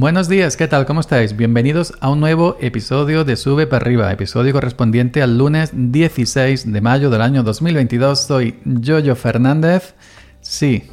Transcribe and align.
Buenos 0.00 0.28
días, 0.28 0.56
¿qué 0.56 0.68
tal? 0.68 0.86
¿Cómo 0.86 1.00
estáis? 1.00 1.36
Bienvenidos 1.36 1.92
a 1.98 2.08
un 2.08 2.20
nuevo 2.20 2.56
episodio 2.60 3.24
de 3.24 3.34
Sube 3.34 3.66
para 3.66 3.84
arriba, 3.84 4.12
episodio 4.12 4.52
correspondiente 4.52 5.22
al 5.22 5.36
lunes 5.36 5.70
16 5.72 6.72
de 6.72 6.80
mayo 6.80 7.10
del 7.10 7.20
año 7.20 7.42
2022. 7.42 8.20
Soy 8.20 8.54
Jojo 8.64 9.16
Fernández. 9.16 9.96
Sí, 10.40 10.84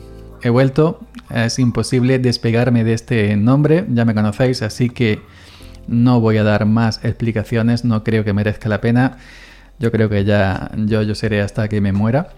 he 0.42 0.50
vuelto. 0.50 1.02
Es 1.30 1.60
imposible 1.60 2.18
despegarme 2.18 2.84
de 2.84 2.94
este 2.94 3.36
nombre, 3.36 3.86
ya 3.90 4.06
me 4.06 4.16
conocéis, 4.16 4.64
así 4.64 4.90
que 4.90 5.22
no 5.88 6.20
voy 6.20 6.38
a 6.38 6.44
dar 6.44 6.66
más 6.66 7.06
explicaciones, 7.06 7.86
no 7.86 8.04
creo 8.04 8.24
que 8.24 8.34
merezca 8.34 8.70
la 8.70 8.82
pena. 8.82 9.20
Yo 9.78 9.92
creo 9.92 10.10
que 10.10 10.26
ya 10.26 10.72
yo, 10.78 11.14
seré 11.14 11.42
hasta 11.42 11.68
que 11.68 11.80
me 11.80 11.92
muera. 11.94 12.30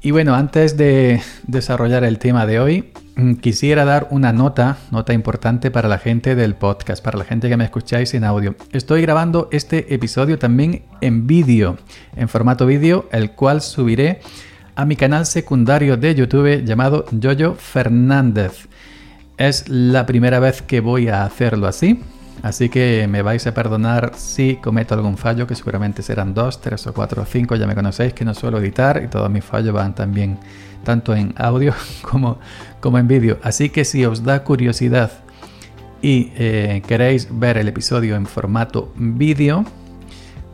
Y 0.00 0.12
bueno, 0.12 0.36
antes 0.36 0.76
de 0.76 1.20
desarrollar 1.48 2.04
el 2.04 2.20
tema 2.20 2.46
de 2.46 2.60
hoy, 2.60 2.92
quisiera 3.40 3.84
dar 3.84 4.08
una 4.10 4.32
nota, 4.32 4.78
nota 4.90 5.12
importante 5.12 5.70
para 5.70 5.88
la 5.88 5.98
gente 5.98 6.34
del 6.34 6.54
podcast, 6.54 7.04
para 7.04 7.18
la 7.18 7.24
gente 7.24 7.48
que 7.48 7.56
me 7.56 7.64
escucháis 7.64 8.14
en 8.14 8.24
audio. 8.24 8.54
Estoy 8.72 9.02
grabando 9.02 9.48
este 9.52 9.94
episodio 9.94 10.38
también 10.38 10.82
en 11.00 11.26
vídeo, 11.26 11.76
en 12.16 12.28
formato 12.28 12.66
vídeo, 12.66 13.08
el 13.12 13.32
cual 13.32 13.60
subiré 13.60 14.20
a 14.74 14.84
mi 14.84 14.96
canal 14.96 15.26
secundario 15.26 15.96
de 15.96 16.14
YouTube 16.14 16.64
llamado 16.64 17.04
Yoyo 17.10 17.54
Fernández. 17.54 18.68
Es 19.36 19.68
la 19.68 20.06
primera 20.06 20.40
vez 20.40 20.62
que 20.62 20.80
voy 20.80 21.08
a 21.08 21.24
hacerlo 21.24 21.66
así, 21.66 22.00
Así 22.42 22.68
que 22.68 23.06
me 23.08 23.22
vais 23.22 23.46
a 23.46 23.54
perdonar 23.54 24.12
si 24.16 24.56
cometo 24.56 24.94
algún 24.94 25.16
fallo, 25.16 25.46
que 25.46 25.54
seguramente 25.54 26.02
serán 26.02 26.34
dos, 26.34 26.60
tres 26.60 26.84
o 26.88 26.92
cuatro 26.92 27.22
o 27.22 27.24
cinco. 27.24 27.54
Ya 27.54 27.68
me 27.68 27.74
conocéis 27.76 28.14
que 28.14 28.24
no 28.24 28.34
suelo 28.34 28.58
editar 28.58 29.00
y 29.04 29.06
todos 29.06 29.30
mis 29.30 29.44
fallos 29.44 29.72
van 29.72 29.94
también 29.94 30.38
tanto 30.82 31.14
en 31.14 31.34
audio 31.36 31.74
como, 32.02 32.38
como 32.80 32.98
en 32.98 33.08
vídeo. 33.08 33.38
Así 33.42 33.68
que 33.70 33.84
si 33.84 34.04
os 34.04 34.24
da 34.24 34.44
curiosidad 34.44 35.10
y 36.02 36.32
eh, 36.36 36.82
queréis 36.86 37.28
ver 37.30 37.56
el 37.56 37.68
episodio 37.68 38.16
en 38.16 38.26
formato 38.26 38.92
vídeo, 38.96 39.64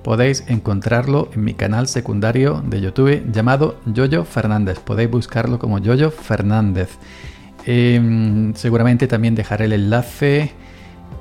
podéis 0.05 0.45
encontrarlo 0.49 1.31
en 1.34 1.45
mi 1.45 1.55
canal 1.55 1.89
secundario 1.89 2.62
de 2.67 2.81
YouTube 2.81 3.31
llamado 3.33 3.79
Yoyo 3.87 4.25
Fernández. 4.25 4.79
Podéis 4.79 5.11
buscarlo 5.11 5.59
como 5.59 5.79
Yoyo 5.79 6.11
Fernández. 6.11 6.91
Em, 7.67 8.55
seguramente 8.55 9.06
también 9.06 9.34
dejaré 9.34 9.67
el 9.67 9.73
enlace 9.75 10.53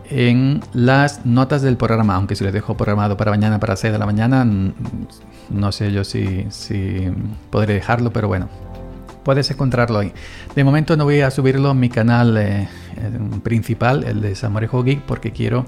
en 0.10 0.62
las 0.74 1.26
notas 1.26 1.62
del 1.62 1.76
programa, 1.76 2.16
aunque 2.16 2.36
si 2.36 2.44
lo 2.44 2.52
dejo 2.52 2.78
programado 2.78 3.18
para 3.18 3.32
mañana, 3.32 3.60
para 3.60 3.76
6 3.76 3.92
de 3.92 4.00
la 4.00 4.06
mañana, 4.06 4.46
no 5.50 5.72
sé 5.72 5.92
yo 5.92 6.04
si, 6.04 6.46
si 6.50 7.10
podré 7.50 7.74
dejarlo, 7.74 8.12
pero 8.12 8.28
bueno, 8.28 8.48
puedes 9.28 9.52
encontrarlo 9.52 10.00
ahí. 10.00 10.14
De 10.56 10.64
momento 10.64 10.96
no 10.96 11.04
voy 11.04 11.20
a 11.20 11.30
subirlo 11.32 11.72
en 11.72 11.80
mi 11.82 11.90
canal 11.90 12.38
eh, 12.38 12.70
principal, 13.44 14.06
el 14.06 14.22
de 14.22 14.36
Samorejo 14.36 14.86
Geek, 14.86 15.02
porque 15.02 15.34
quiero 15.34 15.66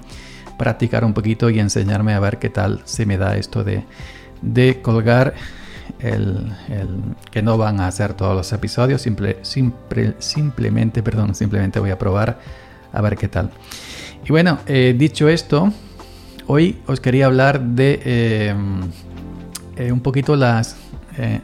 practicar 0.57 1.03
un 1.03 1.13
poquito 1.13 1.49
y 1.49 1.59
enseñarme 1.59 2.13
a 2.13 2.21
ver 2.21 2.39
qué 2.39 2.49
tal 2.49 2.79
se 2.85 3.05
me 3.05 3.17
da 3.17 3.35
esto 3.35 3.65
de, 3.65 3.83
de 4.41 4.81
colgar 4.81 5.33
el, 5.99 6.53
que 7.31 7.41
no 7.41 7.57
van 7.57 7.81
a 7.81 7.87
hacer 7.87 8.13
todos 8.13 8.33
los 8.33 8.49
episodios, 8.53 9.01
simple, 9.01 9.39
simple, 9.41 10.13
simplemente, 10.19 11.03
perdón, 11.03 11.35
simplemente 11.35 11.81
voy 11.81 11.89
a 11.89 11.99
probar 11.99 12.39
a 12.93 13.01
ver 13.01 13.17
qué 13.17 13.27
tal. 13.27 13.51
Y 14.25 14.29
bueno, 14.29 14.59
eh, 14.67 14.95
dicho 14.97 15.27
esto, 15.27 15.73
hoy 16.47 16.79
os 16.87 17.01
quería 17.01 17.25
hablar 17.25 17.59
de 17.59 17.99
eh, 18.05 18.55
eh, 19.75 19.91
un 19.91 19.99
poquito 19.99 20.37
las 20.37 20.77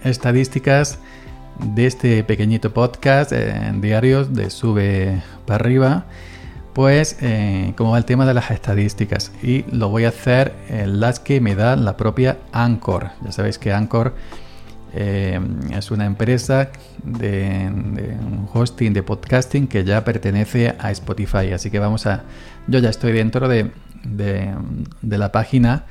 estadísticas 0.05 0.99
de 1.59 1.85
este 1.85 2.23
pequeñito 2.23 2.73
podcast 2.73 3.31
en 3.31 3.81
diarios 3.81 4.33
de 4.33 4.49
Sube 4.49 5.21
para 5.45 5.63
arriba. 5.63 6.05
Pues 6.73 7.17
como 7.77 7.91
va 7.91 7.97
el 7.97 8.05
tema 8.05 8.25
de 8.25 8.33
las 8.33 8.51
estadísticas 8.51 9.31
y 9.41 9.63
lo 9.71 9.87
voy 9.87 10.03
a 10.03 10.09
hacer 10.09 10.53
en 10.67 10.99
las 10.99 11.21
que 11.21 11.39
me 11.39 11.55
da 11.55 11.77
la 11.77 11.95
propia 11.95 12.37
Anchor. 12.51 13.11
Ya 13.23 13.31
sabéis 13.31 13.57
que 13.57 13.71
Anchor 13.71 14.13
es 14.93 15.91
una 15.91 16.05
empresa 16.05 16.69
de, 17.03 17.69
de, 17.69 18.17
hosting 18.53 18.93
de 18.93 19.03
podcasting 19.03 19.67
que 19.67 19.83
ya 19.85 20.03
pertenece 20.03 20.75
a 20.77 20.91
Spotify. 20.91 21.51
Así 21.53 21.71
que 21.71 21.79
vamos 21.79 22.05
a 22.05 22.23
yo 22.67 22.79
ya 22.79 22.89
estoy 22.89 23.11
dentro 23.11 23.47
de, 23.47 23.71
la 25.01 25.31
página, 25.31 25.85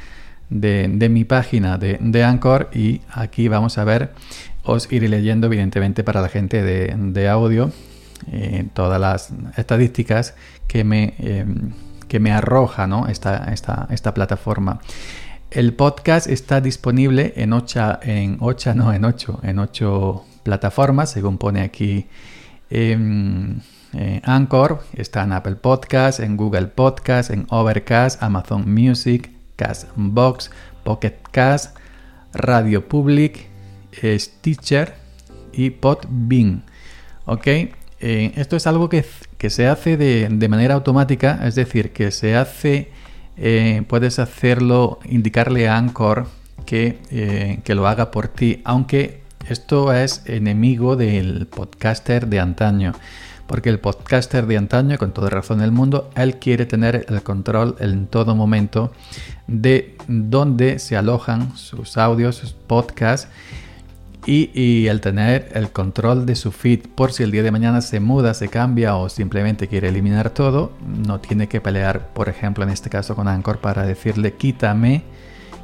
de, 0.50 1.08
mi 1.10 1.24
página 1.24 1.78
de, 1.78 2.24
Anchor 2.24 2.70
y 2.72 3.00
aquí 3.10 3.48
vamos 3.48 3.78
a 3.78 3.84
ver, 3.84 4.12
os 4.62 4.90
iré 4.92 5.08
leyendo 5.08 5.46
evidentemente 5.46 6.04
para 6.04 6.20
la 6.20 6.28
gente 6.28 6.62
de, 6.62 7.28
audio 7.28 7.70
eh, 8.32 8.66
todas 8.72 9.00
las 9.00 9.32
estadísticas 9.56 10.34
que 10.66 10.84
me, 10.84 11.14
em, 11.18 11.72
que 12.08 12.20
me 12.20 12.32
arroja 12.32 12.86
¿no? 12.86 13.06
esta, 13.08 13.52
esta, 13.52 13.86
esta 13.90 14.14
plataforma. 14.14 14.80
El 15.50 15.72
podcast 15.74 16.26
está 16.26 16.60
disponible 16.60 17.32
en 17.36 17.52
8, 17.52 17.98
en 18.02 18.38
8, 18.40 18.74
no, 18.74 18.92
en 18.92 19.04
8, 19.04 19.40
en 19.44 19.58
8 19.58 20.24
plataformas, 20.42 21.10
según 21.10 21.38
pone 21.38 21.62
aquí. 21.62 22.06
Em, 22.70 23.60
eh, 23.92 24.20
Anchor, 24.24 24.82
está 24.94 25.22
en 25.22 25.32
Apple 25.32 25.54
Podcast, 25.54 26.18
en 26.18 26.36
Google 26.36 26.66
Podcast, 26.66 27.30
en 27.30 27.46
Overcast, 27.50 28.20
Amazon 28.22 28.68
Music, 28.72 29.30
Castbox, 29.56 30.50
Pocket 30.82 31.14
Cast, 31.30 31.76
Radio 32.32 32.88
Public, 32.88 33.46
eh, 34.02 34.18
Stitcher 34.18 34.94
y 35.52 35.70
Podbean. 35.70 36.64
¿Ok? 37.26 37.46
Eh, 37.46 37.72
esto 38.36 38.56
es 38.56 38.66
algo 38.66 38.88
que, 38.88 39.04
se 39.48 39.66
hace 39.66 39.96
de, 39.96 40.48
manera 40.48 40.74
automática, 40.74 41.40
es 41.46 41.54
decir, 41.54 41.92
que 41.92 42.10
se 42.10 42.34
hace, 42.34 42.90
puedes 43.88 44.18
hacerlo, 44.18 44.98
indicarle 45.04 45.68
a 45.68 45.76
Anchor 45.76 46.26
que, 46.64 47.60
que 47.62 47.74
lo 47.74 47.86
haga 47.86 48.10
por 48.10 48.28
ti, 48.28 48.62
aunque 48.64 49.22
esto 49.48 49.92
es 49.92 50.22
enemigo 50.24 50.96
del 50.96 51.46
podcaster 51.46 52.26
de 52.28 52.40
antaño 52.40 52.94
porque 53.46 53.68
el 53.68 53.78
podcaster 53.78 54.46
de 54.46 54.56
antaño, 54.56 54.98
con 54.98 55.12
toda 55.12 55.30
razón 55.30 55.58
del 55.58 55.70
mundo, 55.70 56.10
él 56.16 56.36
quiere 56.36 56.66
tener 56.66 57.06
el 57.08 57.22
control 57.22 57.76
en 57.78 58.06
todo 58.06 58.34
momento 58.34 58.92
de 59.46 59.96
dónde 60.08 60.78
se 60.78 60.96
alojan 60.96 61.56
sus 61.56 61.98
audios, 61.98 62.36
sus 62.36 62.52
podcasts 62.52 63.28
y, 64.26 64.50
y, 64.58 64.86
el 64.86 65.02
tener 65.02 65.50
el 65.52 65.70
control 65.70 66.24
de 66.24 66.34
su 66.34 66.50
feed 66.50 66.80
por 66.94 67.12
si 67.12 67.22
el 67.22 67.30
día 67.30 67.42
de 67.42 67.50
mañana 67.50 67.82
se 67.82 68.00
muda, 68.00 68.32
se 68.32 68.48
cambia 68.48 68.96
o 68.96 69.10
simplemente 69.10 69.68
quiere 69.68 69.88
eliminar 69.88 70.30
todo, 70.30 70.72
no 71.06 71.20
tiene 71.20 71.46
que 71.46 71.60
pelear, 71.60 72.08
por 72.14 72.30
ejemplo, 72.30 72.64
en 72.64 72.70
este 72.70 72.88
caso 72.88 73.14
con 73.14 73.28
Anchor 73.28 73.58
para 73.58 73.84
decirle 73.84 74.32
quítame, 74.32 75.02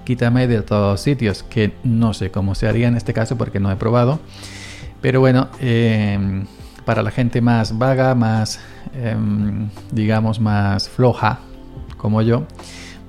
quítame 0.04 0.46
de 0.46 0.60
todos 0.60 0.92
los 0.92 1.00
sitios, 1.00 1.42
que 1.42 1.72
no 1.84 2.12
sé 2.12 2.30
cómo 2.30 2.54
se 2.54 2.68
haría 2.68 2.88
en 2.88 2.98
este 2.98 3.14
caso 3.14 3.38
porque 3.38 3.60
no 3.60 3.72
he 3.72 3.76
probado. 3.76 4.20
Pero 5.00 5.20
bueno, 5.20 5.48
eh, 5.60 6.44
para 6.90 7.04
la 7.04 7.12
gente 7.12 7.40
más 7.40 7.78
vaga, 7.78 8.16
más, 8.16 8.58
em, 8.94 9.68
digamos, 9.92 10.40
más 10.40 10.88
floja, 10.88 11.38
como 11.96 12.20
yo, 12.20 12.46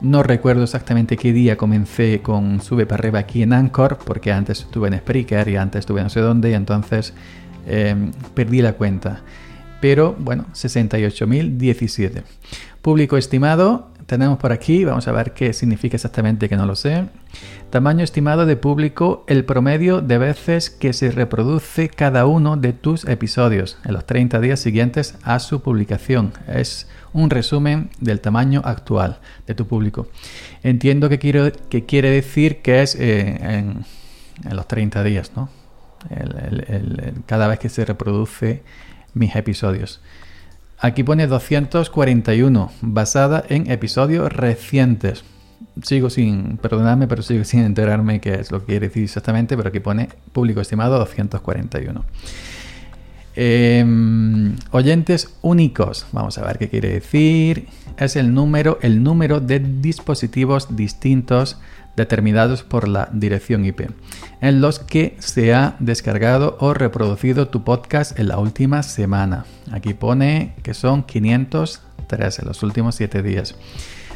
No 0.00 0.24
recuerdo 0.24 0.64
exactamente 0.64 1.16
qué 1.16 1.32
día 1.32 1.56
comencé 1.56 2.22
con 2.22 2.60
Sube 2.60 2.86
para 2.86 3.02
arriba 3.02 3.20
aquí 3.20 3.42
en 3.42 3.52
Anchor, 3.52 3.98
porque 4.04 4.32
antes 4.32 4.62
estuve 4.62 4.88
en 4.88 4.98
Spreaker 4.98 5.46
y 5.48 5.56
antes 5.56 5.78
estuve 5.80 6.02
no 6.02 6.10
sé 6.10 6.18
dónde 6.20 6.50
y 6.50 6.54
entonces 6.54 7.14
em, 7.66 8.10
perdí 8.34 8.62
la 8.62 8.72
cuenta. 8.72 9.20
pero 9.80 10.16
bueno, 10.18 10.46
68.017. 10.54 12.22
Público 12.82 13.16
estimado, 13.16 13.92
tenemos 14.06 14.38
por 14.38 14.52
aquí, 14.52 14.84
vamos 14.84 15.08
a 15.08 15.12
ver 15.12 15.32
qué 15.32 15.52
significa 15.52 15.96
exactamente 15.96 16.48
que 16.48 16.56
no 16.56 16.64
lo 16.64 16.76
sé. 16.76 17.06
Tamaño 17.70 18.04
estimado 18.04 18.46
de 18.46 18.56
público, 18.56 19.24
el 19.26 19.44
promedio 19.44 20.00
de 20.00 20.18
veces 20.18 20.70
que 20.70 20.92
se 20.92 21.10
reproduce 21.10 21.88
cada 21.88 22.24
uno 22.26 22.56
de 22.56 22.72
tus 22.72 23.04
episodios 23.04 23.78
en 23.84 23.94
los 23.94 24.06
30 24.06 24.40
días 24.40 24.60
siguientes 24.60 25.16
a 25.24 25.40
su 25.40 25.60
publicación. 25.60 26.32
Es 26.46 26.88
un 27.12 27.30
resumen 27.30 27.90
del 27.98 28.20
tamaño 28.20 28.62
actual 28.64 29.18
de 29.46 29.54
tu 29.54 29.66
público. 29.66 30.08
Entiendo 30.62 31.08
que, 31.08 31.18
quiero, 31.18 31.50
que 31.68 31.84
quiere 31.84 32.10
decir 32.10 32.62
que 32.62 32.82
es 32.82 32.94
eh, 32.94 33.38
en, 33.40 33.84
los 34.50 34.68
30 34.68 35.02
días, 35.02 35.32
¿no? 35.34 35.48
cada 37.26 37.48
vez 37.48 37.58
que 37.58 37.68
se 37.68 37.84
reproduce 37.84 38.62
mis 39.14 39.34
episodios. 39.34 40.00
Aquí 40.78 41.02
pone 41.04 41.26
241, 41.26 42.70
basada 42.82 43.44
en 43.48 43.70
episodios 43.70 44.30
recientes. 44.30 45.24
Sigo 45.82 46.10
sin, 46.10 46.58
perdonadme, 46.58 47.08
pero 47.08 47.22
sigo 47.22 47.44
sin 47.44 47.60
enterarme 47.60 48.20
qué 48.20 48.34
es 48.34 48.50
lo 48.50 48.60
que 48.60 48.66
quiere 48.66 48.88
decir 48.88 49.04
exactamente, 49.04 49.56
pero 49.56 49.70
aquí 49.70 49.80
pone 49.80 50.10
público 50.32 50.60
estimado 50.60 50.98
241. 50.98 52.04
Em, 53.38 54.56
oyentes 54.70 55.28
únicos, 55.42 56.06
vamos 56.10 56.38
a 56.38 56.44
ver 56.44 56.56
qué 56.56 56.70
quiere 56.70 56.88
decir. 56.88 57.68
Es 57.98 58.16
el 58.16 58.32
número, 58.32 58.78
el 58.80 59.02
número 59.02 59.40
de 59.40 59.60
dispositivos 59.60 60.74
distintos 60.74 61.58
determinados 61.96 62.62
por 62.62 62.88
la 62.88 63.08
dirección 63.12 63.64
IP, 63.64 63.90
en 64.40 64.60
los 64.60 64.78
que 64.78 65.16
se 65.18 65.54
ha 65.54 65.76
descargado 65.80 66.56
o 66.60 66.72
reproducido 66.72 67.48
tu 67.48 67.62
podcast 67.62 68.18
en 68.18 68.28
la 68.28 68.38
última 68.38 68.82
semana. 68.82 69.44
Aquí 69.70 69.92
pone 69.92 70.54
que 70.62 70.72
son 70.72 71.02
513 71.02 72.44
los 72.44 72.62
últimos 72.62 72.94
7 72.94 73.22
días. 73.22 73.54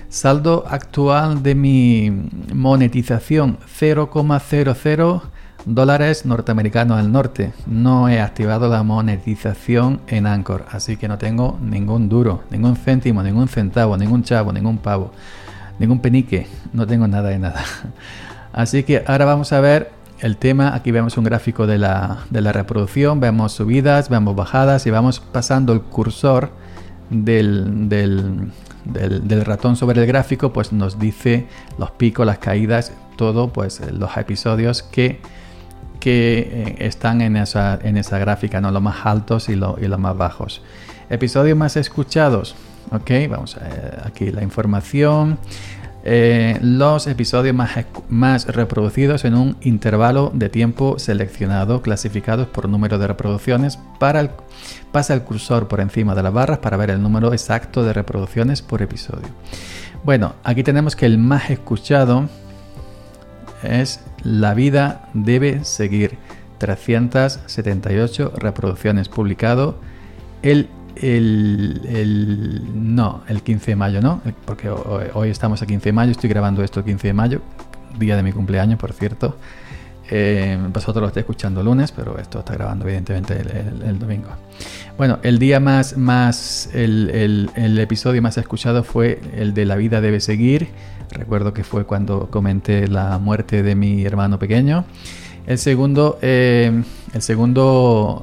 Saldo 0.09 0.65
actual 0.69 1.43
de 1.43 1.55
mi 1.55 2.11
monetización 2.53 3.59
0,00 3.79 5.23
dólares 5.65 6.27
norteamericanos 6.27 6.99
al 6.99 7.13
norte. 7.13 7.53
No 7.67 8.09
he 8.09 8.21
activado 8.21 8.69
la 8.69 8.83
monetización 8.83 10.01
en 10.07 10.27
Anchor, 10.27 10.67
así 10.71 10.97
que 10.97 11.09
no 11.09 11.19
tengo 11.19 11.59
ningún 11.63 12.09
duro, 12.09 12.43
ningún 12.51 12.77
céntimo, 12.77 13.23
ningún 13.23 13.49
centavo, 13.49 13.97
ningún 13.97 14.23
chavo, 14.23 14.53
ningún 14.53 14.79
pavo 14.79 15.13
ningún 15.81 15.99
penique, 16.01 16.47
no 16.73 16.87
tengo 16.87 17.09
nada 17.09 17.31
de 17.31 17.39
nada. 17.39 17.65
Así 18.53 18.85
que 18.85 19.03
ahora 19.07 19.25
vamos 19.25 19.53
a 19.53 19.61
ver 19.61 19.91
el 20.21 20.37
tema. 20.37 20.75
Aquí 20.75 20.93
vemos 20.93 21.17
un 21.17 21.25
gráfico 21.25 21.67
de 21.67 21.79
la, 21.79 22.27
reproducción, 22.31 23.19
vemos 23.19 23.53
subidas, 23.53 24.09
vemos 24.11 24.37
bajadas 24.37 24.87
y 24.87 24.91
vamos 24.91 25.21
pasando 25.21 25.73
el 25.73 25.81
cursor 25.81 26.51
del, 27.09 27.89
del, 27.89 29.45
ratón 29.45 29.77
sobre 29.77 30.01
el 30.01 30.07
gráfico, 30.07 30.53
pues 30.53 30.73
nos 30.73 30.99
dice 30.99 31.47
los 31.79 31.91
picos, 31.93 32.27
las 32.27 32.39
caídas, 32.39 32.93
todo, 33.17 33.49
pues 33.49 33.81
los 33.93 34.17
episodios 34.17 34.83
que, 34.83 35.21
que 36.01 36.39
eh, 36.39 36.77
están 36.81 37.21
en 37.21 37.37
esa, 37.37 37.79
en 37.83 37.97
esa 37.97 38.19
gráfica, 38.19 38.61
¿no? 38.61 38.71
los 38.71 38.83
más 38.83 39.07
altos 39.07 39.49
y, 39.49 39.53
y 39.53 39.57
los 39.57 39.99
más 39.99 40.17
bajos. 40.17 40.63
Episodios 41.09 41.57
más 41.57 41.77
escuchados, 41.77 42.57
Ok, 42.93 43.11
vamos 43.29 43.57
a 43.57 43.61
ver 43.61 44.03
aquí 44.05 44.33
la 44.33 44.43
información. 44.43 45.39
Eh, 46.03 46.59
los 46.63 47.07
episodios 47.07 47.55
más, 47.55 47.71
más, 48.09 48.47
reproducidos 48.47 49.25
en 49.25 49.35
un 49.35 49.57
intervalo 49.61 50.33
de 50.35 50.49
tiempo 50.49 50.99
seleccionado, 50.99 51.83
clasificados 51.83 52.49
por 52.49 52.69
número 52.69 52.99
de 52.99 53.07
reproducciones. 53.07 53.79
Para 53.99 54.21
el, 54.21 54.31
pasa 54.91 55.15
el 55.15 55.23
cursor 55.23 55.69
por 55.69 55.81
encima 55.81 56.15
de 56.15 56.23
las 56.23 56.33
barras 56.33 56.59
para 56.59 56.77
ver 56.77 56.91
el 56.91 57.03
número 57.03 57.33
exacto 57.33 57.85
de 57.85 57.93
reproducciones 57.93 58.61
por 58.63 58.83
episodio. 58.83 59.29
Bueno, 60.03 60.35
aquí 60.43 60.65
tenemos 60.65 60.97
que 60.97 61.07
el 61.07 61.19
más 61.19 61.51
escuchado 61.51 62.29
es 63.63 64.01
La 64.23 64.55
vida 64.55 65.09
debe 65.15 65.65
seguir. 65.65 66.19
378 66.59 68.35
reproducciones 68.37 69.09
publicado 69.09 69.77
el 70.43 70.69
el, 70.97 72.63
no, 72.75 73.23
el 73.29 73.43
15 73.43 73.73
de 73.73 73.77
mayo, 73.77 74.01
¿no? 74.01 74.21
Porque 74.45 74.69
hoy, 74.69 75.31
estamos 75.31 75.63
a 75.63 75.67
15 75.67 75.89
de 75.89 75.93
mayo, 75.93 76.13
estoy 76.13 76.31
grabando 76.31 76.63
esto 76.63 76.81
el 76.81 76.87
15 76.87 77.09
de 77.09 77.15
mayo, 77.15 77.41
día 77.99 78.17
de 78.17 78.23
mi 78.23 78.33
cumpleaños, 78.33 78.79
por 78.79 78.93
cierto. 78.93 79.37
Eh, 80.11 80.59
vosotros 80.73 81.01
lo 81.03 81.07
estáis 81.07 81.23
escuchando 81.23 81.63
lunes, 81.63 81.93
pero 81.93 82.19
esto 82.19 82.41
está 82.41 82.55
grabando 82.55 82.85
evidentemente 82.85 83.41
el, 83.41 83.99
domingo. 83.99 84.29
Bueno, 84.99 85.21
el 85.23 85.39
día 85.39 85.61
más, 85.61 85.97
más 85.97 86.69
el, 86.75 87.49
el, 87.55 87.79
episodio 87.79 88.21
más 88.21 88.37
escuchado 88.37 88.83
fue 88.83 89.21
el 89.35 89.55
de 89.55 89.65
La 89.67 89.77
vida 89.77 90.01
debe 90.01 90.21
seguir. 90.21 90.69
Recuerdo 91.11 91.53
que 91.53 91.65
fue 91.65 91.85
cuando 91.85 92.29
comenté 92.29 92.89
la 92.89 93.19
muerte 93.19 93.63
de 93.63 93.75
mi 93.75 94.05
hermano 94.05 94.39
pequeño. 94.39 94.85
El 95.47 95.59
segundo, 95.59 96.19
eh, 96.23 96.83
el 97.13 97.23
segundo 97.23 98.23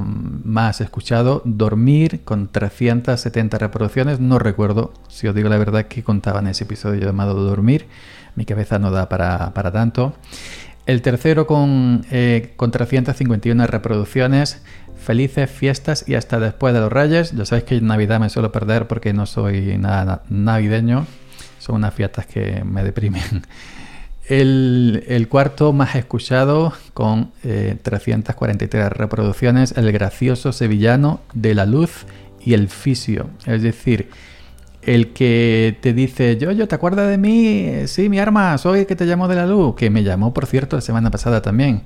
um, 0.00 0.40
más 0.44 0.80
escuchado, 0.80 1.42
Dormir, 1.44 2.20
con 2.24 2.48
370 2.48 3.58
reproducciones. 3.58 4.20
No 4.20 4.38
recuerdo, 4.38 4.92
si 5.08 5.26
os 5.26 5.34
digo 5.34 5.48
la 5.48 5.58
verdad, 5.58 5.86
que 5.86 6.04
contaba 6.04 6.40
en 6.40 6.48
ese 6.48 6.64
episodio 6.64 7.00
llamado 7.00 7.34
Dormir. 7.34 7.86
Mi 8.36 8.44
cabeza 8.44 8.78
no 8.78 8.90
da 8.90 9.08
para, 9.08 9.72
tanto. 9.72 10.14
El 10.88 11.02
tercero 11.02 11.46
con, 11.46 12.06
eh, 12.10 12.54
con 12.56 12.70
351 12.70 13.66
reproducciones. 13.66 14.62
Felices 14.96 15.50
fiestas 15.50 16.08
y 16.08 16.14
hasta 16.14 16.40
después 16.40 16.72
de 16.72 16.80
los 16.80 16.90
Reyes. 16.90 17.32
Ya 17.32 17.44
sabéis 17.44 17.64
que 17.66 17.76
en 17.76 17.86
Navidad 17.86 18.18
me 18.18 18.30
suelo 18.30 18.52
perder 18.52 18.86
porque 18.86 19.12
no 19.12 19.26
soy 19.26 19.76
nada 19.76 20.22
navideño. 20.30 21.06
Son 21.58 21.74
unas 21.74 21.92
fiestas 21.92 22.24
que 22.24 22.64
me 22.64 22.84
deprimen. 22.84 23.44
El, 24.28 25.26
cuarto 25.28 25.74
más 25.74 25.94
escuchado 25.94 26.72
con 26.94 27.32
343 27.42 28.82
eh, 28.82 28.88
reproducciones, 28.88 29.72
El 29.76 29.92
gracioso 29.92 30.52
sevillano 30.52 31.20
de 31.34 31.54
la 31.54 31.66
luz 31.66 32.06
y 32.40 32.54
el 32.54 32.70
fisio. 32.70 33.28
Es 33.44 33.60
decir, 33.60 34.08
el 34.88 35.12
que 35.12 35.76
te 35.82 35.92
dice, 35.92 36.38
yo, 36.38 36.50
yo, 36.52 36.66
¿te 36.66 36.74
acuerdas 36.74 37.10
de 37.10 37.18
mí? 37.18 37.86
Sí, 37.86 38.08
mi 38.08 38.18
arma, 38.18 38.56
soy 38.56 38.80
el 38.80 38.86
que 38.86 38.96
te 38.96 39.04
llamo 39.04 39.28
de 39.28 39.36
la 39.36 39.46
luz, 39.46 39.74
que 39.76 39.90
me 39.90 40.02
llamó, 40.02 40.32
por 40.32 40.46
cierto, 40.46 40.76
la 40.76 40.80
semana 40.80 41.10
pasada 41.10 41.42
también. 41.42 41.82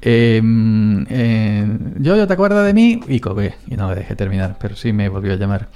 Em, 0.00 1.04
eh, 1.10 1.66
yo, 1.98 2.16
yo, 2.16 2.26
¿te 2.26 2.32
acuerdas 2.32 2.64
de 2.64 2.72
mí? 2.72 3.00
Y 3.06 3.20
coge, 3.20 3.54
y 3.66 3.76
no 3.76 3.90
lo 3.90 3.94
dejé 3.94 4.16
terminar, 4.16 4.56
pero 4.58 4.76
sí 4.76 4.94
me 4.94 5.10
volvió 5.10 5.34
a 5.34 5.36
llamar. 5.36 5.68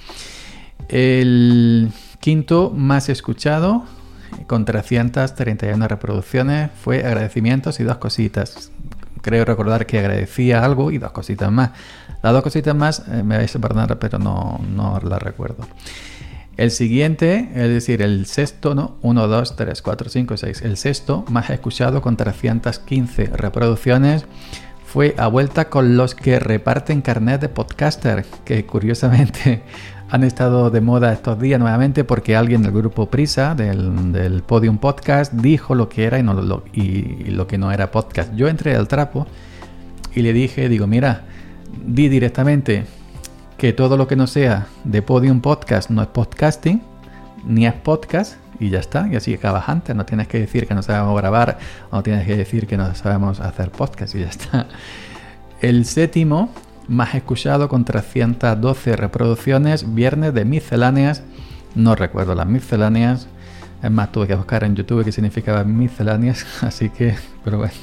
El 0.89 1.91
quinto 2.19 2.71
más 2.75 3.07
escuchado 3.07 3.83
con 4.47 4.65
331 4.65 5.87
reproducciones 5.87 6.71
fue 6.83 7.05
agradecimientos 7.05 7.79
y 7.81 7.83
dos 7.83 7.97
cositas. 7.97 8.71
Creo 9.21 9.45
recordar 9.45 9.85
que 9.85 9.99
agradecía 9.99 10.65
algo 10.65 10.89
y 10.89 10.97
dos 10.97 11.11
cositas 11.11 11.51
más. 11.51 11.69
Las 12.23 12.33
dos 12.33 12.41
cositas 12.41 12.75
más 12.75 13.03
eh, 13.09 13.21
me 13.21 13.37
vais 13.37 13.55
a 13.55 13.59
perdonar, 13.59 13.99
pero 13.99 14.17
no, 14.17 14.59
no 14.75 14.99
las 15.03 15.21
recuerdo. 15.21 15.67
El 16.55 16.69
siguiente, 16.69 17.49
es 17.55 17.69
decir, 17.69 18.01
el 18.03 18.27
sexto, 18.27 18.75
¿no? 18.75 18.95
1, 19.01 19.27
2, 19.27 19.55
3, 19.55 19.81
4, 19.81 20.09
5, 20.09 20.37
6. 20.37 20.61
El 20.61 20.77
sexto, 20.77 21.25
más 21.29 21.49
escuchado 21.49 22.01
con 22.01 22.15
315 22.15 23.25
reproducciones, 23.25 24.25
fue 24.85 25.15
a 25.17 25.25
vuelta 25.25 25.69
con 25.69 25.97
los 25.97 26.13
que 26.13 26.37
reparten 26.39 27.01
carnet 27.01 27.41
de 27.41 27.49
podcaster, 27.49 28.23
que 28.45 28.67
curiosamente 28.67 29.63
han 30.11 30.23
estado 30.23 30.69
de 30.69 30.81
moda 30.81 31.11
estos 31.11 31.39
días 31.39 31.59
nuevamente 31.59 32.03
porque 32.03 32.35
alguien 32.35 32.61
del 32.61 32.71
grupo 32.71 33.09
Prisa, 33.09 33.55
del, 33.55 34.43
Podium 34.45 34.77
Podcast, 34.77 35.33
dijo 35.33 35.73
lo 35.73 35.89
que 35.89 36.03
era 36.03 36.19
y, 36.19 36.23
no 36.23 36.35
lo, 36.35 36.63
y, 36.71 37.31
lo 37.31 37.47
que 37.47 37.57
no 37.57 37.71
era 37.71 37.89
podcast. 37.89 38.31
Yo 38.35 38.47
entré 38.47 38.75
al 38.75 38.87
trapo 38.87 39.25
y 40.13 40.21
le 40.21 40.33
dije, 40.33 40.69
digo, 40.69 40.85
mira, 40.85 41.23
di 41.83 42.09
directamente 42.09 42.85
que 43.63 43.71
todo 43.71 43.95
lo 43.95 44.09
que 44.09 44.17
no 44.17 44.27
sea 44.27 44.67
de 44.83 45.01
Podium 45.01 45.39
Podcast 45.39 45.89
no 45.89 46.01
es 46.01 46.09
podcasting, 46.09 46.81
ni 47.45 47.65
es 47.65 47.73
podcast, 47.73 48.35
y 48.59 48.69
ya 48.69 48.79
está. 48.79 49.07
Y 49.07 49.15
así 49.15 49.33
acabas 49.33 49.69
antes. 49.69 49.95
No 49.95 50.05
tienes 50.05 50.27
que 50.27 50.37
decir 50.37 50.67
que 50.67 50.73
no 50.73 50.83
sabemos 50.83 51.15
grabar, 51.15 51.59
o 51.89 51.95
no 51.95 52.03
tienes 52.03 52.27
que 52.27 52.35
decir 52.35 52.67
que 52.67 52.75
no 52.75 52.93
sabemos 52.93 53.39
hacer 53.39 53.71
podcast, 53.71 54.15
y 54.15 54.19
ya 54.19 54.27
está. 54.27 54.67
El 55.61 55.85
séptimo 55.85 56.49
más 56.89 57.15
escuchado 57.15 57.69
con 57.69 57.85
312 57.85 58.97
reproducciones, 58.97 59.95
viernes 59.95 60.33
de 60.33 60.43
misceláneas, 60.43 61.23
no 61.73 61.95
recuerdo 61.95 62.35
las 62.35 62.47
misceláneas, 62.47 63.29
es 63.81 63.91
más, 63.91 64.11
tuve 64.11 64.27
que 64.27 64.35
buscar 64.35 64.65
en 64.65 64.75
YouTube 64.75 65.05
qué 65.05 65.13
significaba 65.13 65.63
misceláneas, 65.63 66.45
así 66.63 66.89
que, 66.89 67.15
pero 67.45 67.59
bueno. 67.59 67.73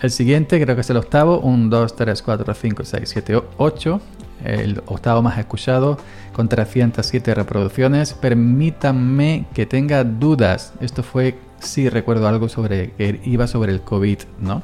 El 0.00 0.12
siguiente 0.12 0.62
creo 0.62 0.76
que 0.76 0.82
es 0.82 0.90
el 0.90 0.96
octavo, 0.96 1.40
1, 1.40 1.68
2, 1.68 1.96
3, 1.96 2.22
4, 2.22 2.54
5, 2.54 2.84
6, 2.84 3.08
7, 3.08 3.42
8. 3.56 4.00
El 4.44 4.82
octavo 4.86 5.22
más 5.22 5.38
escuchado 5.38 5.98
con 6.32 6.48
307 6.48 7.34
reproducciones. 7.34 8.14
Permítanme 8.14 9.46
que 9.54 9.66
tenga 9.66 10.04
dudas. 10.04 10.72
Esto 10.80 11.02
fue, 11.02 11.38
sí 11.58 11.88
recuerdo 11.88 12.28
algo 12.28 12.48
sobre 12.48 12.92
que 12.92 13.20
iba 13.24 13.46
sobre 13.46 13.72
el 13.72 13.82
COVID, 13.82 14.18
¿no? 14.40 14.62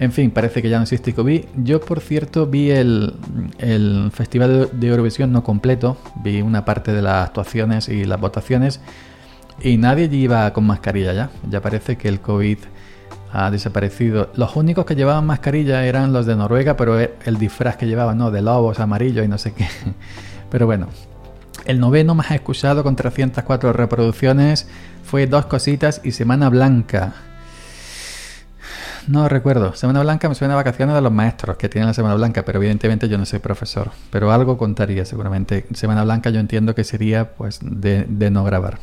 En 0.00 0.10
fin, 0.10 0.30
parece 0.32 0.60
que 0.60 0.68
ya 0.68 0.78
no 0.78 0.82
existe 0.82 1.14
COVID. 1.14 1.44
Yo, 1.62 1.80
por 1.80 2.00
cierto, 2.00 2.46
vi 2.46 2.70
el, 2.70 3.14
el 3.58 4.10
Festival 4.12 4.70
de 4.72 4.88
Eurovisión 4.88 5.32
no 5.32 5.44
completo, 5.44 5.96
vi 6.22 6.42
una 6.42 6.64
parte 6.64 6.92
de 6.92 7.00
las 7.00 7.28
actuaciones 7.28 7.88
y 7.88 8.04
las 8.04 8.20
votaciones 8.20 8.80
y 9.62 9.76
nadie 9.76 10.08
iba 10.12 10.52
con 10.52 10.64
mascarilla 10.64 11.12
ya. 11.12 11.30
Ya 11.48 11.60
parece 11.60 11.96
que 11.96 12.08
el 12.08 12.20
COVID 12.20 12.58
ha 13.36 13.50
desaparecido. 13.50 14.30
Los 14.36 14.54
únicos 14.54 14.86
que 14.86 14.94
llevaban 14.94 15.26
mascarilla 15.26 15.84
eran 15.84 16.12
los 16.12 16.24
de 16.24 16.36
Noruega, 16.36 16.76
pero 16.76 17.00
el 17.00 17.38
disfraz 17.38 17.76
que 17.76 17.86
llevaban, 17.86 18.16
¿no? 18.16 18.30
De 18.30 18.40
lobos 18.40 18.78
amarillos 18.78 19.24
y 19.24 19.28
no 19.28 19.38
sé 19.38 19.52
qué. 19.52 19.66
Pero 20.50 20.66
bueno, 20.66 20.86
el 21.64 21.80
noveno 21.80 22.14
más 22.14 22.30
escuchado 22.30 22.84
con 22.84 22.94
304 22.94 23.72
reproducciones 23.72 24.68
fue 25.02 25.26
Dos 25.26 25.46
Cositas 25.46 26.00
y 26.04 26.12
Semana 26.12 26.48
Blanca. 26.48 27.14
No 29.08 29.28
recuerdo. 29.28 29.74
Semana 29.74 30.02
Blanca 30.02 30.28
me 30.28 30.36
suena 30.36 30.54
a 30.54 30.56
vacaciones 30.56 30.94
de 30.94 31.00
los 31.00 31.10
maestros 31.10 31.56
que 31.56 31.68
tienen 31.68 31.88
la 31.88 31.94
Semana 31.94 32.14
Blanca, 32.14 32.44
pero 32.44 32.60
evidentemente 32.60 33.08
yo 33.08 33.18
no 33.18 33.26
soy 33.26 33.40
profesor. 33.40 33.90
Pero 34.10 34.30
algo 34.30 34.56
contaría 34.56 35.04
seguramente. 35.04 35.66
Semana 35.74 36.04
Blanca 36.04 36.30
yo 36.30 36.38
entiendo 36.38 36.76
que 36.76 36.84
sería 36.84 37.34
pues 37.34 37.58
de, 37.62 38.06
de 38.08 38.30
no 38.30 38.44
grabar. 38.44 38.78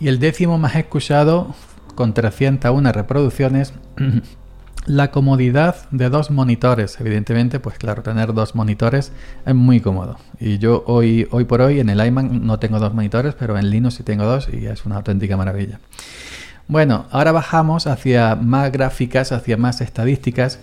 Y 0.00 0.08
el 0.08 0.18
décimo 0.18 0.58
más 0.58 0.74
escuchado 0.74 1.54
con 1.94 2.14
301 2.14 2.92
reproducciones, 2.92 3.72
la 4.86 5.10
comodidad 5.10 5.88
de 5.90 6.10
dos 6.10 6.30
monitores. 6.30 7.00
Evidentemente, 7.00 7.60
pues 7.60 7.78
claro, 7.78 8.02
tener 8.02 8.34
dos 8.34 8.54
monitores 8.54 9.12
es 9.46 9.54
muy 9.54 9.80
cómodo. 9.80 10.18
Y 10.38 10.58
yo 10.58 10.84
hoy, 10.86 11.26
hoy 11.30 11.44
por 11.44 11.60
hoy 11.60 11.80
en 11.80 11.88
el 11.88 12.04
iMac 12.04 12.26
no 12.30 12.58
tengo 12.58 12.78
dos 12.78 12.94
monitores, 12.94 13.34
pero 13.34 13.58
en 13.58 13.70
Linux 13.70 13.94
sí 13.94 14.02
tengo 14.02 14.24
dos 14.24 14.48
y 14.52 14.66
es 14.66 14.84
una 14.84 14.96
auténtica 14.96 15.36
maravilla. 15.36 15.80
Bueno, 16.66 17.06
ahora 17.10 17.32
bajamos 17.32 17.86
hacia 17.86 18.36
más 18.36 18.72
gráficas, 18.72 19.32
hacia 19.32 19.56
más 19.56 19.80
estadísticas 19.80 20.60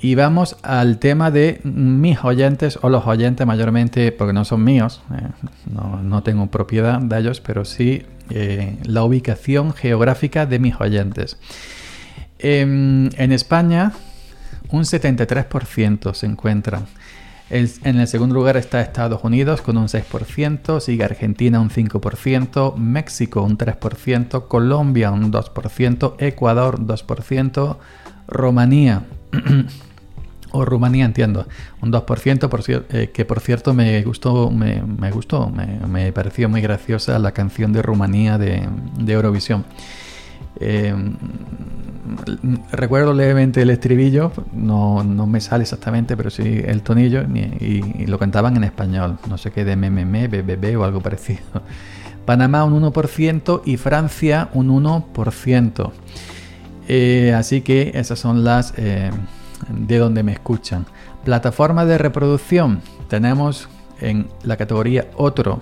y 0.00 0.14
vamos 0.14 0.56
al 0.62 0.98
tema 0.98 1.30
de 1.30 1.60
mis 1.64 2.24
oyentes 2.24 2.78
o 2.82 2.88
los 2.88 3.06
oyentes 3.06 3.46
mayormente, 3.46 4.12
porque 4.12 4.32
no 4.32 4.44
son 4.44 4.64
míos, 4.64 5.02
eh, 5.14 5.28
no, 5.70 6.22
tengo 6.22 6.46
propiedad 6.48 6.98
de 6.98 7.18
ellos, 7.18 7.40
pero 7.40 7.64
sí 7.64 8.02
eh, 8.30 8.76
la 8.84 9.02
ubicación 9.04 9.72
geográfica 9.72 10.46
de 10.46 10.58
mis 10.58 10.80
oyentes. 10.80 11.38
En, 12.38 13.10
España, 13.32 13.92
un 14.70 14.84
73% 14.84 16.12
se 16.12 16.26
encuentran. 16.26 16.86
En 17.50 18.00
el 18.00 18.06
segundo 18.06 18.34
lugar 18.34 18.56
está 18.56 18.80
Estados 18.80 19.22
Unidos 19.22 19.60
con 19.60 19.76
un 19.76 19.86
6%, 19.86 20.80
sigue 20.80 21.04
Argentina 21.04 21.60
un 21.60 21.70
5%, 21.70 22.76
México 22.76 23.42
un 23.42 23.58
3%, 23.58 24.48
Colombia 24.48 25.10
un 25.10 25.30
2%, 25.30 26.14
Ecuador 26.18 26.80
2%, 26.80 27.76
Rumanía 28.26 29.02
o 30.54 30.64
Rumanía 30.64 31.04
entiendo, 31.04 31.46
un 31.82 31.92
2%, 31.92 32.48
por 32.48 32.62
eh, 32.68 33.10
que 33.12 33.24
por 33.24 33.40
cierto 33.40 33.74
me 33.74 34.02
gustó, 34.02 34.50
me, 34.50 35.10
gustó, 35.10 35.50
me, 35.50 36.12
pareció 36.12 36.48
muy 36.48 36.60
graciosa 36.60 37.18
la 37.18 37.32
canción 37.32 37.72
de 37.72 37.82
Rumanía 37.82 38.38
de, 38.38 38.68
Eurovisión. 39.06 39.64
Eh, 40.60 40.94
recuerdo 42.70 43.12
levemente 43.12 43.62
el 43.62 43.70
estribillo, 43.70 44.32
no, 44.52 45.02
me 45.04 45.40
sale 45.40 45.62
exactamente, 45.62 46.16
pero 46.16 46.30
sí 46.30 46.62
el 46.64 46.82
tonillo, 46.82 47.22
y, 47.22 48.06
lo 48.06 48.18
cantaban 48.18 48.56
en 48.56 48.64
español, 48.64 49.18
no 49.28 49.38
sé 49.38 49.50
qué, 49.50 49.64
de 49.64 49.76
MMM, 49.76 50.28
BBB 50.28 50.78
o 50.78 50.84
algo 50.84 51.00
parecido. 51.00 51.42
Panamá 52.26 52.64
un 52.64 52.82
1% 52.82 53.62
y 53.64 53.76
Francia 53.76 54.48
un 54.54 54.68
1%. 54.68 55.92
Eh, 56.86 57.34
así 57.36 57.62
que 57.62 57.92
esas 57.94 58.18
son 58.18 58.44
las 58.44 58.74
de 58.74 59.98
donde 59.98 60.22
me 60.22 60.32
escuchan. 60.32 60.86
Plataforma 61.24 61.84
de 61.84 61.98
reproducción. 61.98 62.80
Tenemos 63.08 63.68
en 64.00 64.28
la 64.42 64.56
categoría 64.56 65.06
otro. 65.16 65.60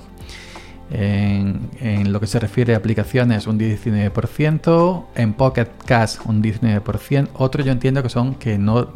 En, 0.95 2.13
lo 2.13 2.21
que 2.21 2.27
se 2.27 2.39
refiere 2.39 2.75
a 2.75 2.77
aplicaciones 2.77 3.47
un 3.47 3.59
19%, 3.59 5.05
en 5.15 5.33
Pocket 5.33 5.69
Cast 5.87 6.27
un 6.27 6.43
19%, 6.43 7.29
otro 7.35 7.65
yo 7.65 7.73
entiendo 7.73 8.03
que 8.03 8.11
son 8.11 8.35
que 8.35 8.59
no, 8.59 8.89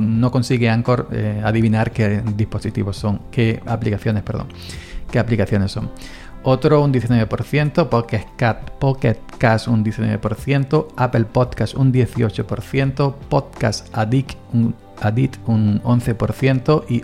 no 0.00 0.30
consigue 0.30 0.70
Anchor 0.70 1.08
eh, 1.10 1.42
adivinar 1.44 1.90
qué 1.90 2.22
dispositivos 2.36 2.96
son, 2.96 3.22
qué 3.32 3.60
aplicaciones, 3.66 4.22
perdón, 4.22 4.46
qué 5.10 5.18
aplicaciones 5.18 5.72
son. 5.72 5.90
Otro 6.44 6.82
un 6.82 6.92
19%, 6.92 7.88
Pocket, 7.88 8.26
Pocket 8.78 9.16
Cast 9.38 9.66
un 9.66 9.84
19%, 9.84 10.86
Apple 10.94 11.24
Podcast 11.24 11.74
un 11.74 11.92
18%, 11.92 13.14
Podcast 13.28 13.88
Addict 13.96 14.36
un, 14.52 14.74
un 15.46 15.82
11% 15.82 16.84
y 16.90 17.02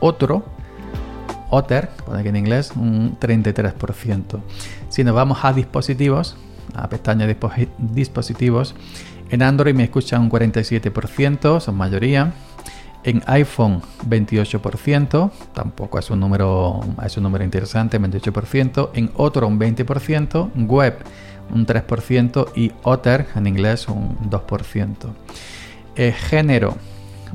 otro, 0.00 0.44
Otter, 1.54 1.90
pone 2.06 2.20
aquí 2.20 2.30
en 2.30 2.36
inglés, 2.36 2.72
un 2.74 3.18
33%. 3.20 4.40
Si 4.88 5.04
nos 5.04 5.14
vamos 5.14 5.44
a 5.44 5.52
dispositivos, 5.52 6.34
a 6.74 6.88
pestaña 6.88 7.26
de 7.26 7.36
dispositivos, 7.78 8.74
en 9.30 9.42
Android 9.42 9.74
me 9.74 9.84
escuchan 9.84 10.22
un 10.22 10.30
47%, 10.30 11.60
son 11.60 11.76
mayoría. 11.76 12.32
En 13.04 13.22
iPhone 13.26 13.82
28%, 14.08 15.30
tampoco 15.52 15.98
es 15.98 16.08
un 16.08 16.20
número, 16.20 16.80
es 17.04 17.16
un 17.18 17.24
número 17.24 17.44
interesante, 17.44 18.00
28%. 18.00 18.90
En 18.94 19.10
otro 19.16 19.46
un 19.46 19.60
20%, 19.60 20.52
web 20.66 20.98
un 21.52 21.66
3% 21.66 22.48
y 22.54 22.72
Otter 22.82 23.26
en 23.34 23.46
inglés 23.46 23.88
un 23.88 24.16
2%. 24.30 24.94
Eh, 25.96 26.12
género, 26.12 26.76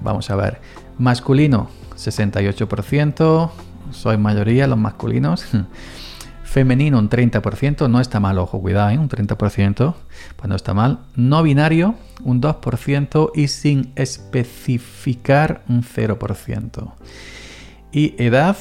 vamos 0.01 0.31
a 0.31 0.35
ver, 0.35 0.59
masculino 0.97 1.69
68%, 1.95 3.51
soy 3.91 4.17
mayoría 4.17 4.67
los 4.67 4.77
masculinos. 4.77 5.45
Femenino 6.43 6.97
un 6.97 7.09
30%, 7.09 7.89
no 7.89 7.99
está 7.99 8.21
mal, 8.21 8.39
ojo, 8.39 8.61
cuidado, 8.61 8.89
¿eh? 8.89 8.97
un 8.97 9.09
30%, 9.09 9.95
pues 10.37 10.49
no 10.49 10.55
está 10.55 10.73
mal. 10.73 10.99
No 11.15 11.43
binario 11.43 11.95
un 12.23 12.41
2% 12.41 13.31
y 13.35 13.49
sin 13.49 13.91
especificar 13.95 15.63
un 15.67 15.83
0%. 15.83 16.93
Y 17.91 18.15
edad 18.17 18.57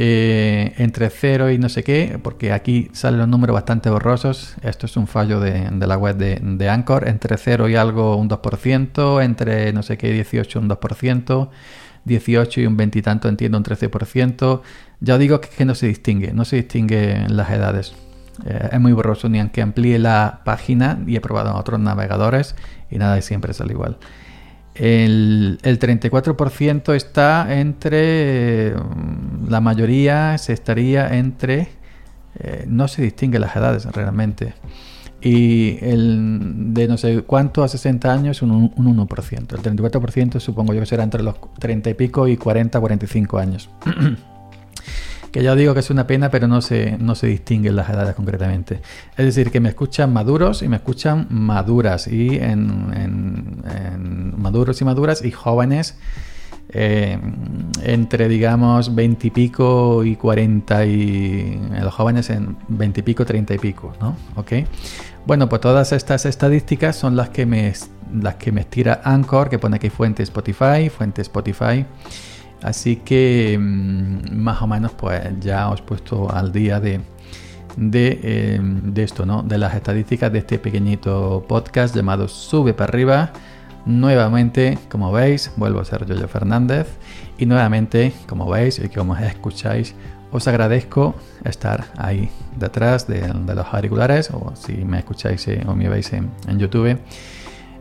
eh, 0.00 0.74
entre 0.78 1.10
0 1.10 1.50
y 1.50 1.58
no 1.58 1.68
sé 1.68 1.82
qué, 1.82 2.20
porque 2.22 2.52
aquí 2.52 2.88
salen 2.92 3.18
los 3.18 3.28
números 3.28 3.54
bastante 3.54 3.90
borrosos. 3.90 4.54
Esto 4.62 4.86
es 4.86 4.96
un 4.96 5.06
fallo 5.06 5.40
de, 5.40 5.70
la 5.70 5.98
web 5.98 6.16
de, 6.16 6.40
de, 6.40 6.68
Anchor. 6.68 7.08
Entre 7.08 7.36
0 7.36 7.68
y 7.68 7.74
algo 7.74 8.16
un 8.16 8.30
2%, 8.30 9.24
entre 9.24 9.72
no 9.72 9.82
sé 9.82 9.98
qué 9.98 10.12
18 10.12 10.60
un 10.60 10.68
2%. 10.70 11.48
18 12.04 12.60
y 12.60 12.66
un 12.66 12.76
veintitanto 12.76 13.28
entiendo 13.28 13.58
un 13.58 13.64
13%. 13.64 14.62
Ya 15.00 15.18
digo 15.18 15.40
que, 15.40 15.64
no 15.64 15.74
se 15.74 15.86
distingue, 15.86 16.32
no 16.32 16.44
se 16.44 16.56
distingue 16.56 17.26
las 17.28 17.50
edades. 17.50 17.94
Eh, 18.46 18.70
es 18.72 18.80
muy 18.80 18.92
borroso, 18.92 19.28
ni 19.28 19.40
aunque 19.40 19.62
amplíe 19.62 19.98
la 19.98 20.40
página 20.44 20.98
y 21.06 21.16
he 21.16 21.20
probado 21.20 21.50
en 21.50 21.56
otros 21.56 21.80
navegadores 21.80 22.54
y 22.90 22.98
nada, 22.98 23.20
siempre 23.22 23.52
sale 23.52 23.72
igual. 23.72 23.98
El, 24.74 25.58
34% 25.62 26.94
está 26.94 27.58
entre, 27.58 28.74
mm, 28.74 29.48
la 29.50 29.60
mayoría 29.60 30.38
se 30.38 30.52
estaría 30.52 31.16
entre, 31.16 31.68
eh, 32.38 32.64
no 32.68 32.86
se 32.86 33.02
distingue 33.02 33.38
las 33.40 33.56
edades 33.56 33.86
realmente 33.86 34.54
y 35.20 35.78
el 35.82 36.74
de 36.74 36.86
no 36.86 36.96
sé 36.96 37.22
cuánto 37.22 37.64
a 37.64 37.68
60 37.68 38.12
años 38.12 38.42
un, 38.42 38.50
un 38.52 39.08
1%. 39.08 39.52
El 39.52 39.78
34% 39.78 40.40
supongo 40.40 40.74
yo 40.74 40.80
que 40.80 40.86
será 40.86 41.02
entre 41.02 41.22
los 41.22 41.36
30 41.58 41.90
y 41.90 41.94
pico 41.94 42.28
y 42.28 42.36
40, 42.36 42.78
45 42.78 43.38
años. 43.38 43.68
que 45.32 45.42
ya 45.42 45.54
digo 45.54 45.74
que 45.74 45.80
es 45.80 45.90
una 45.90 46.06
pena, 46.06 46.30
pero 46.30 46.48
no 46.48 46.62
se, 46.62 46.96
no 46.98 47.14
se 47.14 47.26
distinguen 47.26 47.76
las 47.76 47.90
edades 47.90 48.14
concretamente. 48.14 48.80
Es 49.16 49.24
decir, 49.24 49.50
que 49.50 49.60
me 49.60 49.68
escuchan 49.68 50.12
maduros 50.12 50.62
y 50.62 50.68
me 50.68 50.76
escuchan 50.76 51.26
maduras, 51.30 52.06
y 52.06 52.36
en, 52.36 52.92
en 52.94 54.40
maduros 54.40 54.80
y 54.80 54.84
maduras 54.84 55.24
y 55.24 55.30
jóvenes 55.30 55.96
eh, 56.70 57.18
entre 57.82 58.28
digamos 58.28 58.94
20 58.94 59.26
y 59.26 59.30
pico 59.30 60.04
y 60.04 60.16
40 60.16 60.84
y 60.86 61.60
los 61.80 61.94
jóvenes 61.94 62.28
en 62.30 62.56
20 62.68 63.00
y 63.00 63.02
pico, 63.02 63.24
30 63.24 63.54
y 63.54 63.58
pico, 63.58 63.94
¿no? 64.00 64.16
¿Ok? 64.36 64.52
Bueno, 65.26 65.48
pues 65.48 65.60
todas 65.60 65.92
estas 65.92 66.26
estadísticas 66.26 66.96
son 66.96 67.16
las 67.16 67.30
que 67.30 67.46
me, 67.46 67.72
las 68.20 68.34
que 68.36 68.52
me 68.52 68.62
estira 68.62 69.00
Anchor, 69.04 69.48
que 69.48 69.58
pone 69.58 69.76
aquí 69.76 69.88
fuente 69.88 70.22
Spotify, 70.22 70.90
fuente 70.90 71.22
Spotify. 71.22 71.86
Así 72.62 72.96
que 72.96 73.56
mm, 73.58 74.36
más 74.36 74.60
o 74.60 74.66
menos 74.66 74.92
pues 74.92 75.22
ya 75.40 75.70
os 75.70 75.80
he 75.80 75.82
puesto 75.84 76.30
al 76.30 76.52
día 76.52 76.80
de, 76.80 77.00
de, 77.76 78.20
eh, 78.22 78.60
de 78.60 79.02
esto, 79.02 79.24
¿no? 79.24 79.42
De 79.42 79.56
las 79.56 79.74
estadísticas 79.74 80.32
de 80.32 80.40
este 80.40 80.58
pequeñito 80.58 81.44
podcast 81.48 81.94
llamado 81.94 82.28
Sube 82.28 82.74
para 82.74 82.90
arriba 82.90 83.32
Nuevamente, 83.88 84.78
como 84.90 85.10
veis, 85.10 85.50
vuelvo 85.56 85.80
a 85.80 85.84
ser 85.86 86.04
Yoyo 86.04 86.28
Fernández 86.28 86.88
y 87.38 87.46
nuevamente, 87.46 88.12
como 88.26 88.46
veis 88.46 88.78
y 88.78 88.90
como 88.90 89.16
escucháis, 89.16 89.94
os 90.30 90.46
agradezco 90.46 91.14
estar 91.42 91.86
ahí 91.96 92.28
detrás 92.58 93.08
de, 93.08 93.26
los 93.32 93.66
auriculares 93.72 94.30
o 94.30 94.52
si 94.54 94.84
me 94.84 94.98
escucháis 94.98 95.48
eh, 95.48 95.64
o 95.66 95.74
me 95.74 95.88
veis 95.88 96.12
en, 96.12 96.30
YouTube. 96.58 96.98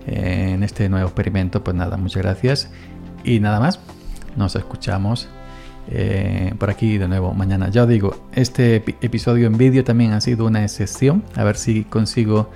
en 0.05 0.63
este 0.63 0.87
nuevo 0.87 1.07
experimento. 1.07 1.61
Pues 1.61 1.75
nada, 1.75 1.97
muchas 1.97 2.23
gracias. 2.23 2.69
Y 3.25 3.41
nada 3.41 3.59
más, 3.59 3.81
nos 4.37 4.55
escuchamos 4.55 5.27
eh, 5.89 6.53
por 6.57 6.69
aquí 6.69 6.97
de 6.97 7.09
nuevo 7.09 7.33
mañana. 7.33 7.67
Ya 7.67 7.83
os 7.83 7.89
digo, 7.89 8.29
este 8.31 8.77
episodio 9.01 9.45
en 9.47 9.57
vídeo 9.57 9.83
también 9.83 10.13
ha 10.13 10.21
sido 10.21 10.45
una 10.45 10.63
excepción. 10.63 11.21
A 11.35 11.43
ver 11.43 11.57
si 11.57 11.83
consigo 11.83 12.49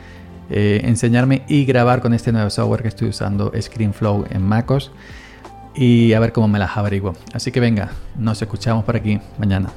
eh, 0.52 0.82
enseñarme 0.84 1.44
y 1.48 1.66
grabar 1.66 2.02
con 2.02 2.14
este 2.14 2.32
nuevo 2.32 2.50
software 2.50 2.82
que 2.82 2.90
estoy 2.90 3.10
usando, 3.10 3.52
ScreenFlow 3.60 4.26
en 4.30 4.44
MacOS. 4.44 4.92
Y 5.74 6.12
a 6.14 6.20
ver 6.20 6.34
cómo 6.34 6.50
me 6.50 6.60
las 6.60 6.76
averiguo. 6.76 7.16
Así 7.34 7.52
que 7.52 7.62
venga, 7.62 7.92
nos 8.18 8.42
escuchamos 8.42 8.84
por 8.84 8.98
aquí 8.98 9.20
mañana. 9.38 9.70